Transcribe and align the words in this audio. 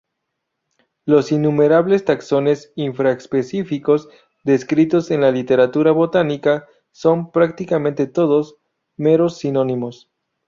Los 1.05 1.31
innumerables 1.31 2.05
taxones 2.05 2.71
infra-específicos 2.75 4.09
descritos 4.43 5.11
en 5.11 5.21
la 5.21 5.29
literatura 5.29 5.91
botánica 5.91 6.65
son, 6.91 7.31
prácticamente 7.31 8.07
todos, 8.07 8.55
meros 8.97 9.37
sinónimos. 9.37 10.09